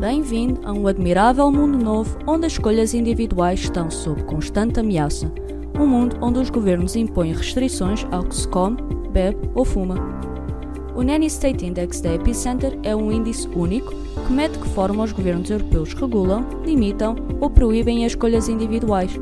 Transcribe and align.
Bem-vindo 0.00 0.62
a 0.64 0.72
um 0.72 0.86
admirável 0.86 1.52
mundo 1.52 1.76
novo 1.76 2.16
onde 2.26 2.46
as 2.46 2.52
escolhas 2.52 2.94
individuais 2.94 3.60
estão 3.60 3.90
sob 3.90 4.22
constante 4.22 4.80
ameaça. 4.80 5.30
Um 5.78 5.86
mundo 5.86 6.16
onde 6.22 6.38
os 6.38 6.48
governos 6.48 6.96
impõem 6.96 7.34
restrições 7.34 8.06
ao 8.10 8.24
que 8.24 8.34
se 8.34 8.48
come, 8.48 8.78
bebe 9.12 9.36
ou 9.54 9.62
fuma. 9.62 9.96
O 10.96 11.02
Nanny 11.02 11.26
State 11.26 11.66
Index 11.66 12.00
da 12.00 12.14
Epicenter 12.14 12.78
é 12.82 12.96
um 12.96 13.12
índice 13.12 13.46
único 13.48 13.92
que 14.26 14.32
mede 14.32 14.54
de 14.54 14.60
que 14.60 14.68
forma 14.70 15.04
os 15.04 15.12
governos 15.12 15.50
europeus 15.50 15.92
regulam, 15.92 16.46
limitam 16.64 17.14
ou 17.38 17.50
proíbem 17.50 18.06
as 18.06 18.12
escolhas 18.12 18.48
individuais. 18.48 19.12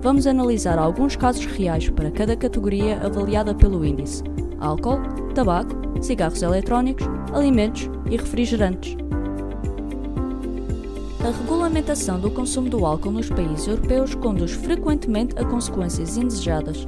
Vamos 0.00 0.26
analisar 0.26 0.78
alguns 0.78 1.16
casos 1.16 1.44
reais 1.44 1.90
para 1.90 2.10
cada 2.10 2.34
categoria 2.34 2.98
avaliada 3.04 3.54
pelo 3.54 3.84
índice: 3.84 4.24
álcool, 4.58 5.02
tabaco, 5.34 5.76
cigarros 6.00 6.42
eletrónicos, 6.42 7.06
alimentos 7.34 7.90
e 8.10 8.16
refrigerantes. 8.16 8.96
A 11.24 11.30
regulamentação 11.30 12.20
do 12.20 12.30
consumo 12.30 12.68
do 12.68 12.84
álcool 12.84 13.10
nos 13.10 13.30
países 13.30 13.66
europeus 13.66 14.14
conduz 14.14 14.52
frequentemente 14.52 15.34
a 15.38 15.44
consequências 15.46 16.18
indesejadas. 16.18 16.84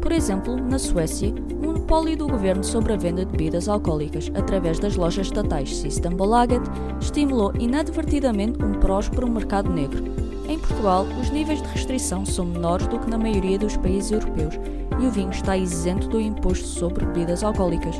Por 0.00 0.12
exemplo, 0.12 0.56
na 0.56 0.78
Suécia, 0.78 1.34
o 1.50 1.66
monopólio 1.66 2.16
do 2.16 2.28
governo 2.28 2.62
sobre 2.62 2.92
a 2.92 2.96
venda 2.96 3.24
de 3.24 3.32
bebidas 3.32 3.68
alcoólicas 3.68 4.30
através 4.36 4.78
das 4.78 4.94
lojas 4.94 5.26
estatais 5.26 5.76
Systembolaget 5.76 6.62
estimulou 7.00 7.52
inadvertidamente 7.58 8.64
um 8.64 8.74
próspero 8.74 9.28
mercado 9.28 9.68
negro. 9.68 10.04
Em 10.48 10.56
Portugal, 10.56 11.04
os 11.20 11.28
níveis 11.30 11.60
de 11.60 11.68
restrição 11.70 12.24
são 12.24 12.46
menores 12.46 12.86
do 12.86 12.96
que 12.96 13.10
na 13.10 13.18
maioria 13.18 13.58
dos 13.58 13.76
países 13.76 14.12
europeus 14.12 14.54
e 15.00 15.04
o 15.04 15.10
vinho 15.10 15.30
está 15.30 15.56
isento 15.56 16.06
do 16.06 16.20
imposto 16.20 16.64
sobre 16.64 17.06
bebidas 17.06 17.42
alcoólicas. 17.42 17.96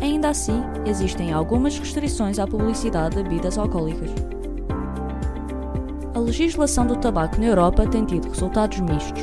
Ainda 0.00 0.28
assim, 0.28 0.62
existem 0.86 1.32
algumas 1.32 1.76
restrições 1.76 2.38
à 2.38 2.46
publicidade 2.46 3.16
de 3.16 3.24
bebidas 3.24 3.58
alcoólicas. 3.58 4.35
A 6.16 6.18
legislação 6.18 6.86
do 6.86 6.96
tabaco 6.96 7.38
na 7.38 7.44
Europa 7.44 7.86
tem 7.86 8.02
tido 8.02 8.30
resultados 8.30 8.80
mistos. 8.80 9.22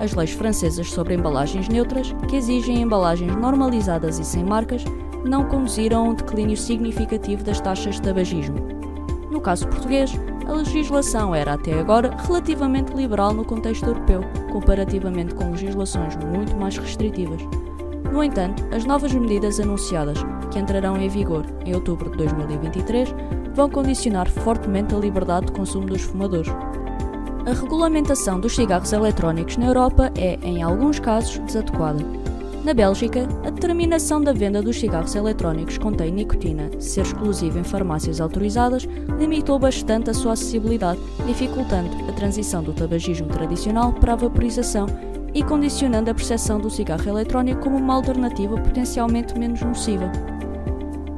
As 0.00 0.14
leis 0.14 0.32
francesas 0.32 0.90
sobre 0.90 1.14
embalagens 1.14 1.68
neutras, 1.68 2.12
que 2.28 2.34
exigem 2.34 2.82
embalagens 2.82 3.36
normalizadas 3.36 4.18
e 4.18 4.24
sem 4.24 4.42
marcas, 4.42 4.82
não 5.24 5.44
conduziram 5.44 6.00
a 6.00 6.08
um 6.08 6.14
declínio 6.14 6.56
significativo 6.56 7.44
das 7.44 7.60
taxas 7.60 7.94
de 7.94 8.02
tabagismo. 8.02 8.56
No 9.30 9.40
caso 9.40 9.68
português, 9.68 10.10
a 10.44 10.52
legislação 10.54 11.32
era 11.32 11.52
até 11.52 11.78
agora 11.78 12.16
relativamente 12.26 12.92
liberal 12.92 13.32
no 13.32 13.44
contexto 13.44 13.86
europeu, 13.86 14.22
comparativamente 14.50 15.36
com 15.36 15.52
legislações 15.52 16.16
muito 16.16 16.56
mais 16.56 16.76
restritivas. 16.76 17.42
No 18.12 18.24
entanto, 18.24 18.60
as 18.74 18.84
novas 18.84 19.14
medidas 19.14 19.60
anunciadas, 19.60 20.18
que 20.50 20.58
entrarão 20.58 20.96
em 20.96 21.08
vigor 21.08 21.46
em 21.64 21.76
outubro 21.76 22.10
de 22.10 22.16
2023, 22.16 23.14
vão 23.54 23.70
condicionar 23.70 24.28
fortemente 24.28 24.94
a 24.94 24.98
liberdade 24.98 25.46
de 25.46 25.52
consumo 25.52 25.86
dos 25.86 26.02
fumadores. 26.02 26.52
A 27.46 27.52
regulamentação 27.52 28.40
dos 28.40 28.54
cigarros 28.54 28.92
eletrónicos 28.92 29.56
na 29.56 29.66
Europa 29.66 30.10
é, 30.16 30.38
em 30.42 30.62
alguns 30.62 30.98
casos, 30.98 31.38
desadequada. 31.38 32.04
Na 32.64 32.72
Bélgica, 32.72 33.28
a 33.44 33.50
determinação 33.50 34.22
da 34.22 34.32
venda 34.32 34.62
dos 34.62 34.80
cigarros 34.80 35.14
eletrónicos 35.14 35.76
contém 35.76 36.10
nicotina 36.10 36.70
ser 36.80 37.02
exclusiva 37.02 37.60
em 37.60 37.64
farmácias 37.64 38.22
autorizadas 38.22 38.88
limitou 39.18 39.58
bastante 39.58 40.08
a 40.08 40.14
sua 40.14 40.32
acessibilidade, 40.32 40.98
dificultando 41.26 41.90
a 42.08 42.12
transição 42.12 42.62
do 42.62 42.72
tabagismo 42.72 43.28
tradicional 43.28 43.92
para 43.92 44.14
a 44.14 44.16
vaporização 44.16 44.86
e 45.34 45.42
condicionando 45.42 46.10
a 46.10 46.14
percepção 46.14 46.58
do 46.58 46.70
cigarro 46.70 47.06
eletrónico 47.06 47.60
como 47.60 47.76
uma 47.76 47.94
alternativa 47.94 48.58
potencialmente 48.58 49.38
menos 49.38 49.60
nociva. 49.60 50.33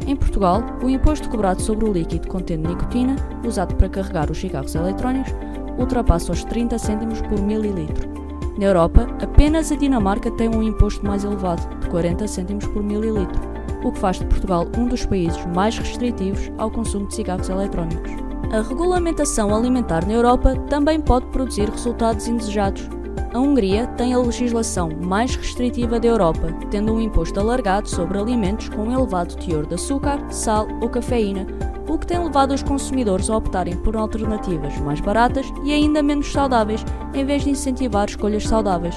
Em 0.06 0.14
Portugal, 0.14 0.62
o 0.82 0.88
imposto 0.88 1.28
cobrado 1.28 1.60
sobre 1.60 1.84
o 1.84 1.92
líquido 1.92 2.28
contendo 2.28 2.68
nicotina, 2.68 3.16
usado 3.44 3.74
para 3.74 3.88
carregar 3.88 4.30
os 4.30 4.38
cigarros 4.38 4.74
eletrónicos, 4.74 5.34
ultrapassa 5.78 6.30
os 6.30 6.44
30 6.44 6.78
cêntimos 6.78 7.20
por 7.22 7.40
mililitro. 7.40 8.08
Na 8.56 8.66
Europa, 8.66 9.08
apenas 9.20 9.72
a 9.72 9.76
Dinamarca 9.76 10.30
tem 10.30 10.48
um 10.48 10.62
imposto 10.62 11.04
mais 11.04 11.24
elevado, 11.24 11.68
de 11.80 11.88
40 11.88 12.26
cêntimos 12.28 12.66
por 12.68 12.84
mililitro, 12.84 13.40
o 13.84 13.90
que 13.90 13.98
faz 13.98 14.18
de 14.18 14.26
Portugal 14.26 14.66
um 14.78 14.86
dos 14.86 15.04
países 15.04 15.44
mais 15.54 15.76
restritivos 15.76 16.52
ao 16.56 16.70
consumo 16.70 17.08
de 17.08 17.14
cigarros 17.16 17.48
eletrónicos. 17.48 18.12
A 18.52 18.62
regulamentação 18.62 19.54
alimentar 19.54 20.06
na 20.06 20.14
Europa 20.14 20.54
também 20.68 21.00
pode 21.00 21.26
produzir 21.26 21.68
resultados 21.68 22.28
indesejados, 22.28 22.88
a 23.32 23.38
Hungria 23.38 23.86
tem 23.96 24.14
a 24.14 24.18
legislação 24.18 24.90
mais 25.02 25.36
restritiva 25.36 26.00
da 26.00 26.08
Europa, 26.08 26.48
tendo 26.70 26.92
um 26.92 27.00
imposto 27.00 27.38
alargado 27.38 27.88
sobre 27.88 28.18
alimentos 28.18 28.68
com 28.68 28.90
elevado 28.90 29.36
teor 29.36 29.66
de 29.66 29.74
açúcar, 29.74 30.18
sal 30.30 30.66
ou 30.80 30.88
cafeína, 30.88 31.46
o 31.88 31.98
que 31.98 32.06
tem 32.06 32.18
levado 32.18 32.52
os 32.52 32.62
consumidores 32.62 33.30
a 33.30 33.36
optarem 33.36 33.76
por 33.76 33.96
alternativas 33.96 34.76
mais 34.78 35.00
baratas 35.00 35.46
e 35.64 35.72
ainda 35.72 36.02
menos 36.02 36.32
saudáveis, 36.32 36.84
em 37.14 37.24
vez 37.24 37.44
de 37.44 37.50
incentivar 37.50 38.08
escolhas 38.08 38.44
saudáveis. 38.44 38.96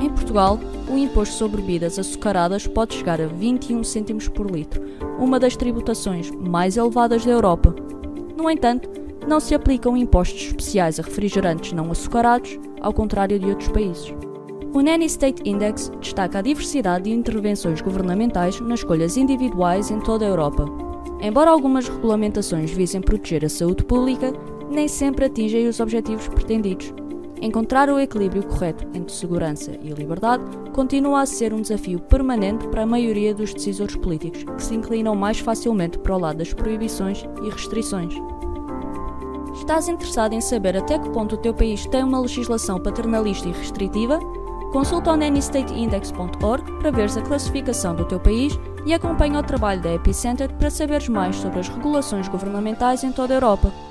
Em 0.00 0.08
Portugal, 0.08 0.58
o 0.88 0.96
imposto 0.96 1.34
sobre 1.34 1.60
bebidas 1.60 1.98
açucaradas 1.98 2.66
pode 2.66 2.94
chegar 2.94 3.20
a 3.20 3.26
21 3.26 3.84
cêntimos 3.84 4.28
por 4.28 4.50
litro, 4.50 4.82
uma 5.18 5.38
das 5.38 5.56
tributações 5.56 6.30
mais 6.30 6.76
elevadas 6.76 7.24
da 7.24 7.32
Europa. 7.32 7.74
No 8.36 8.50
entanto, 8.50 8.99
não 9.30 9.38
se 9.38 9.54
aplicam 9.54 9.96
impostos 9.96 10.48
especiais 10.48 10.98
a 10.98 11.02
refrigerantes 11.04 11.72
não 11.72 11.92
açucarados, 11.92 12.58
ao 12.80 12.92
contrário 12.92 13.38
de 13.38 13.46
outros 13.46 13.68
países. 13.68 14.12
O 14.74 14.80
Nanny 14.80 15.06
State 15.06 15.48
Index 15.48 15.88
destaca 16.00 16.40
a 16.40 16.42
diversidade 16.42 17.04
de 17.04 17.12
intervenções 17.12 17.80
governamentais 17.80 18.60
nas 18.60 18.80
escolhas 18.80 19.16
individuais 19.16 19.88
em 19.88 20.00
toda 20.00 20.24
a 20.24 20.28
Europa. 20.28 20.64
Embora 21.22 21.48
algumas 21.48 21.88
regulamentações 21.88 22.72
visem 22.72 23.00
proteger 23.00 23.44
a 23.44 23.48
saúde 23.48 23.84
pública, 23.84 24.32
nem 24.68 24.88
sempre 24.88 25.26
atingem 25.26 25.68
os 25.68 25.78
objetivos 25.78 26.26
pretendidos. 26.26 26.92
Encontrar 27.40 27.88
o 27.88 28.00
equilíbrio 28.00 28.42
correto 28.42 28.84
entre 28.92 29.14
segurança 29.14 29.70
e 29.80 29.90
liberdade 29.90 30.42
continua 30.72 31.20
a 31.20 31.26
ser 31.26 31.54
um 31.54 31.62
desafio 31.62 32.00
permanente 32.00 32.66
para 32.66 32.82
a 32.82 32.86
maioria 32.86 33.32
dos 33.32 33.54
decisores 33.54 33.94
políticos, 33.94 34.42
que 34.42 34.62
se 34.62 34.74
inclinam 34.74 35.14
mais 35.14 35.38
facilmente 35.38 35.98
para 36.00 36.16
o 36.16 36.18
lado 36.18 36.38
das 36.38 36.52
proibições 36.52 37.24
e 37.44 37.48
restrições. 37.48 38.12
Estás 39.54 39.88
interessado 39.88 40.32
em 40.32 40.40
saber 40.40 40.76
até 40.76 40.98
que 40.98 41.10
ponto 41.10 41.34
o 41.34 41.38
teu 41.38 41.52
país 41.52 41.86
tem 41.86 42.04
uma 42.04 42.20
legislação 42.20 42.80
paternalista 42.80 43.48
e 43.48 43.52
restritiva? 43.52 44.18
Consulta 44.72 45.12
o 45.12 45.16
nannystateindex.org 45.16 46.78
para 46.78 46.90
veres 46.90 47.16
a 47.16 47.22
classificação 47.22 47.94
do 47.94 48.04
teu 48.04 48.20
país 48.20 48.58
e 48.86 48.94
acompanha 48.94 49.40
o 49.40 49.42
trabalho 49.42 49.82
da 49.82 49.92
Epicenter 49.92 50.52
para 50.54 50.70
saberes 50.70 51.08
mais 51.08 51.36
sobre 51.36 51.58
as 51.58 51.68
regulações 51.68 52.28
governamentais 52.28 53.02
em 53.02 53.10
toda 53.10 53.34
a 53.34 53.36
Europa. 53.36 53.89